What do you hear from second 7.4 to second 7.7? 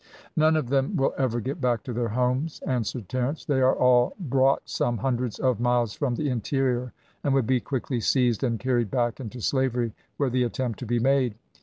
be